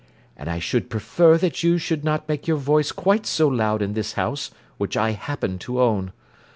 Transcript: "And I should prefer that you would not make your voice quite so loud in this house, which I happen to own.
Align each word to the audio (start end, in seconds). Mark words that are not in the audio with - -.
"And 0.35 0.49
I 0.49 0.57
should 0.57 0.89
prefer 0.89 1.37
that 1.37 1.61
you 1.61 1.79
would 1.91 2.03
not 2.03 2.27
make 2.27 2.47
your 2.47 2.57
voice 2.57 2.91
quite 2.91 3.27
so 3.27 3.47
loud 3.47 3.83
in 3.83 3.93
this 3.93 4.13
house, 4.13 4.49
which 4.79 4.97
I 4.97 5.11
happen 5.11 5.59
to 5.59 5.79
own. 5.79 6.11